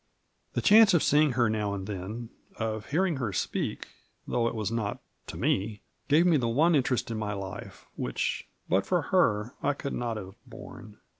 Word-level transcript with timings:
The 0.53 0.63
chance 0.63 0.95
of 0.95 1.03
seeing 1.03 1.33
her 1.33 1.47
now 1.47 1.75
and 1.75 1.85
then, 1.85 2.31
of 2.55 2.87
hearing 2.87 3.17
her 3.17 3.31
speak— 3.31 3.89
^though 4.27 4.47
it 4.47 4.55
was 4.55 4.71
not 4.71 4.99
to 5.27 5.37
me— 5.37 5.83
^gave 6.09 6.25
me 6.25 6.37
the 6.37 6.47
one 6.47 6.73
interest 6.73 7.11
in 7.11 7.19
my 7.19 7.33
life, 7.33 7.85
which, 7.95 8.47
but 8.67 8.83
for 8.87 9.03
her, 9.13 9.53
I 9.61 9.73
could 9.73 9.93
not 9.93 10.17
have 10.17 10.33
borne. 10.47 10.97